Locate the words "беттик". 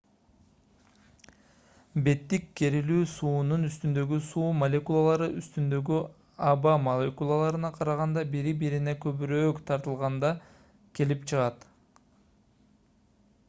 2.07-2.47